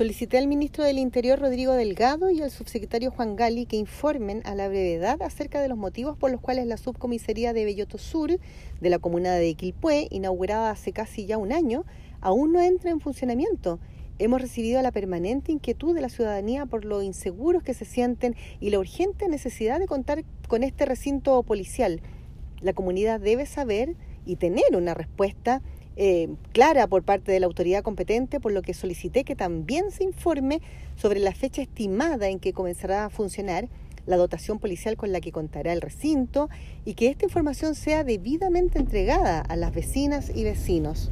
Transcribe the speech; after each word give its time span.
Solicité 0.00 0.38
al 0.38 0.46
ministro 0.46 0.82
del 0.82 0.96
Interior 0.96 1.38
Rodrigo 1.38 1.74
Delgado 1.74 2.30
y 2.30 2.40
al 2.40 2.50
subsecretario 2.50 3.10
Juan 3.10 3.36
Gali 3.36 3.66
que 3.66 3.76
informen 3.76 4.40
a 4.46 4.54
la 4.54 4.66
brevedad 4.66 5.20
acerca 5.20 5.60
de 5.60 5.68
los 5.68 5.76
motivos 5.76 6.16
por 6.16 6.30
los 6.30 6.40
cuales 6.40 6.66
la 6.66 6.78
subcomisaría 6.78 7.52
de 7.52 7.66
Belloto 7.66 7.98
Sur 7.98 8.30
de 8.30 8.90
la 8.90 8.98
comuna 8.98 9.34
de 9.34 9.54
Quilpué, 9.54 10.08
inaugurada 10.10 10.70
hace 10.70 10.94
casi 10.94 11.26
ya 11.26 11.36
un 11.36 11.52
año, 11.52 11.84
aún 12.22 12.50
no 12.50 12.62
entra 12.62 12.90
en 12.90 13.00
funcionamiento. 13.00 13.78
Hemos 14.18 14.40
recibido 14.40 14.80
la 14.80 14.90
permanente 14.90 15.52
inquietud 15.52 15.94
de 15.94 16.00
la 16.00 16.08
ciudadanía 16.08 16.64
por 16.64 16.86
lo 16.86 17.02
inseguros 17.02 17.62
que 17.62 17.74
se 17.74 17.84
sienten 17.84 18.36
y 18.58 18.70
la 18.70 18.78
urgente 18.78 19.28
necesidad 19.28 19.80
de 19.80 19.86
contar 19.86 20.24
con 20.48 20.62
este 20.62 20.86
recinto 20.86 21.42
policial. 21.42 22.00
La 22.62 22.72
comunidad 22.72 23.20
debe 23.20 23.44
saber 23.44 23.96
y 24.24 24.36
tener 24.36 24.64
una 24.74 24.94
respuesta 24.94 25.60
eh, 25.96 26.28
clara 26.52 26.86
por 26.86 27.02
parte 27.02 27.32
de 27.32 27.40
la 27.40 27.46
autoridad 27.46 27.82
competente, 27.82 28.40
por 28.40 28.52
lo 28.52 28.62
que 28.62 28.74
solicité 28.74 29.24
que 29.24 29.36
también 29.36 29.90
se 29.90 30.04
informe 30.04 30.62
sobre 30.96 31.20
la 31.20 31.34
fecha 31.34 31.62
estimada 31.62 32.28
en 32.28 32.38
que 32.38 32.52
comenzará 32.52 33.04
a 33.04 33.10
funcionar 33.10 33.68
la 34.06 34.16
dotación 34.16 34.58
policial 34.58 34.96
con 34.96 35.12
la 35.12 35.20
que 35.20 35.32
contará 35.32 35.72
el 35.72 35.80
recinto 35.80 36.48
y 36.84 36.94
que 36.94 37.08
esta 37.08 37.24
información 37.24 37.74
sea 37.74 38.04
debidamente 38.04 38.78
entregada 38.78 39.40
a 39.40 39.56
las 39.56 39.74
vecinas 39.74 40.30
y 40.34 40.44
vecinos. 40.44 41.10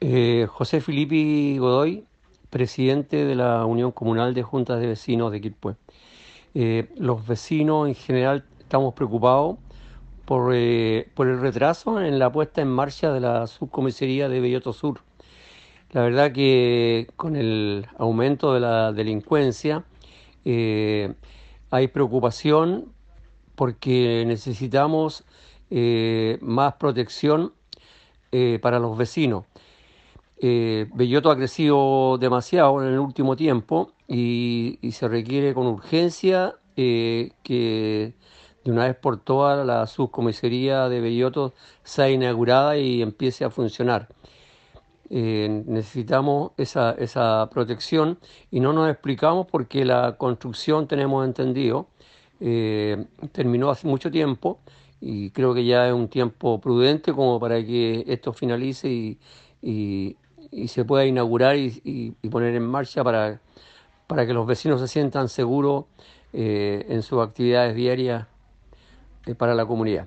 Eh, 0.00 0.46
José 0.50 0.80
Filippi 0.80 1.56
Godoy, 1.58 2.04
presidente 2.50 3.24
de 3.24 3.34
la 3.34 3.64
Unión 3.64 3.90
Comunal 3.90 4.34
de 4.34 4.42
Juntas 4.42 4.78
de 4.80 4.86
Vecinos 4.86 5.32
de 5.32 5.40
Quilpué. 5.40 5.76
Eh, 6.54 6.88
los 6.96 7.26
vecinos 7.26 7.88
en 7.88 7.94
general 7.94 8.44
estamos 8.60 8.94
preocupados 8.94 9.56
eh, 10.26 11.08
por, 11.14 11.28
el 11.28 11.40
retraso 11.40 12.00
en 12.00 12.18
la 12.18 12.32
puesta 12.32 12.62
en 12.62 12.68
marcha 12.68 13.12
de 13.12 13.20
la 13.20 13.46
subcomisaría 13.46 14.28
de 14.28 14.40
Belloto 14.40 14.72
Sur. 14.72 15.00
La 15.92 16.02
verdad 16.02 16.32
que 16.32 17.08
con 17.16 17.36
el 17.36 17.86
aumento 17.98 18.54
de 18.54 18.60
la 18.60 18.92
delincuencia 18.92 19.84
eh, 20.46 21.12
hay 21.70 21.88
preocupación 21.88 22.92
porque 23.54 24.24
necesitamos 24.26 25.24
eh, 25.70 26.38
más 26.40 26.74
protección 26.74 27.52
para 28.62 28.80
los 28.80 28.98
vecinos. 28.98 29.44
Belloto 30.40 31.30
ha 31.30 31.36
crecido 31.36 32.18
demasiado 32.18 32.82
en 32.82 32.92
el 32.92 32.98
último 32.98 33.36
tiempo 33.36 33.92
y, 34.08 34.80
y 34.82 34.90
se 34.90 35.06
requiere 35.06 35.54
con 35.54 35.68
urgencia 35.68 36.56
que 36.74 38.14
de 38.64 38.72
una 38.72 38.84
vez 38.86 38.96
por 38.96 39.18
todas 39.18 39.64
la 39.66 39.86
subcomisaría 39.86 40.88
de 40.88 41.00
Belloto 41.00 41.52
sea 41.82 42.10
inaugurada 42.10 42.76
y 42.78 43.02
empiece 43.02 43.44
a 43.44 43.50
funcionar. 43.50 44.08
Eh, 45.10 45.62
necesitamos 45.66 46.52
esa, 46.56 46.92
esa 46.92 47.48
protección 47.50 48.18
y 48.50 48.60
no 48.60 48.72
nos 48.72 48.90
explicamos 48.90 49.46
porque 49.46 49.84
la 49.84 50.16
construcción, 50.16 50.88
tenemos 50.88 51.26
entendido, 51.26 51.88
eh, 52.40 53.04
terminó 53.32 53.70
hace 53.70 53.86
mucho 53.86 54.10
tiempo 54.10 54.60
y 55.00 55.30
creo 55.30 55.52
que 55.54 55.64
ya 55.66 55.86
es 55.86 55.92
un 55.92 56.08
tiempo 56.08 56.58
prudente 56.60 57.12
como 57.12 57.38
para 57.38 57.64
que 57.64 58.04
esto 58.06 58.32
finalice 58.32 59.18
y, 59.62 60.16
se 60.68 60.84
pueda 60.84 61.04
inaugurar 61.04 61.56
y, 61.56 62.12
poner 62.30 62.54
en 62.54 62.66
marcha 62.66 63.02
para, 63.04 63.40
para 64.06 64.26
que 64.26 64.32
los 64.32 64.46
vecinos 64.46 64.80
se 64.80 64.88
sientan 64.88 65.28
seguros 65.28 65.86
eh, 66.32 66.86
en 66.88 67.02
sus 67.02 67.22
actividades 67.22 67.74
diarias 67.74 68.26
para 69.36 69.54
la 69.54 69.64
comunidad. 69.64 70.06